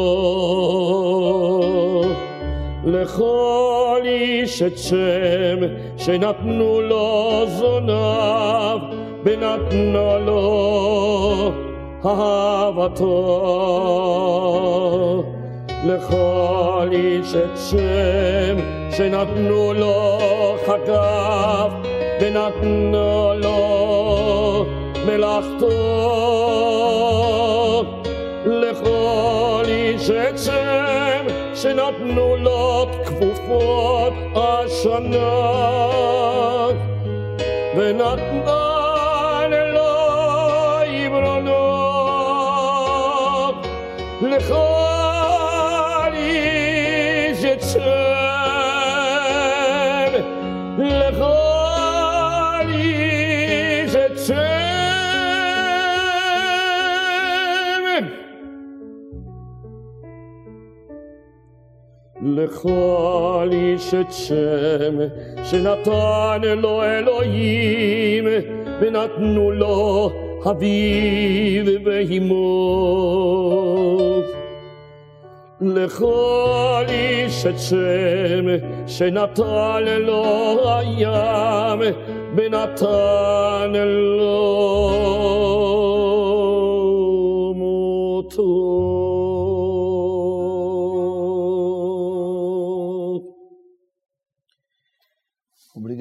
לכל 2.85 4.01
איש 4.03 4.61
את 4.61 4.77
שם 4.77 5.59
שנתנו 5.97 6.81
לו 6.81 7.43
זוניו 7.47 8.79
ונתנה 9.23 10.17
לו 10.17 11.51
אהבתו 12.05 13.23
לכל 15.84 16.88
איש 16.92 17.34
את 17.34 17.58
שם 17.70 18.56
שנתנו 18.96 19.72
לו 19.72 20.18
חגב 20.66 21.72
ונתנו 22.20 23.32
לו 23.36 24.66
מלאכתו 25.06 25.68
לכל 28.46 29.64
איש 29.68 30.10
את 30.10 30.38
שם 30.38 31.26
שנתנו 31.54 32.36
לו 32.36 32.86
כפופות 33.04 34.12
השנה 34.36 35.62
ונתנה 37.76 38.62
לו 39.72 39.82
עברונות 40.86 41.56
לכל 44.22 44.75
לכל 62.56 63.48
איש 63.52 63.94
את 63.94 64.12
שם 64.12 64.98
שנתן 65.44 66.40
לו 66.56 66.82
אלוהים 66.82 68.24
ונתנו 68.80 69.50
לו 69.50 70.10
אביו 70.50 71.64
ואימו 71.84 72.42
לכל 75.60 76.84
איש 76.88 77.46
את 77.46 77.58
שם 77.58 78.46
שנתן 78.86 79.84
לו 79.98 80.24
הים 80.78 81.80
ונתן 82.36 83.72
לו 84.18 85.75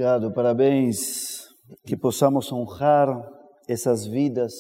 Obrigado, 0.07 0.33
parabéns. 0.33 1.49
Que 1.85 1.97
possamos 1.97 2.53
honrar 2.53 3.09
essas 3.67 4.07
vidas 4.07 4.53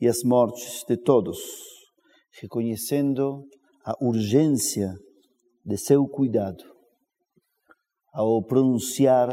e 0.00 0.06
as 0.06 0.22
mortes 0.22 0.84
de 0.86 0.96
todos, 0.96 1.38
reconhecendo 2.40 3.42
a 3.84 3.94
urgência 4.00 4.94
de 5.64 5.76
seu 5.76 6.06
cuidado 6.06 6.62
ao 8.12 8.40
pronunciar 8.44 9.28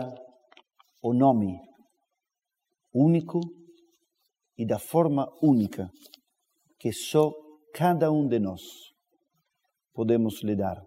o 1.04 1.14
nome 1.14 1.56
único 2.92 3.42
e 4.58 4.66
da 4.66 4.80
forma 4.80 5.32
única 5.40 5.88
que 6.80 6.92
só 6.92 7.32
cada 7.76 8.12
um 8.12 8.28
de 8.28 8.40
nós 8.40 8.64
podemos 9.94 10.42
lhe 10.42 10.56
dar 10.56 10.82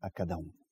a 0.00 0.08
cada 0.08 0.38
um. 0.38 0.63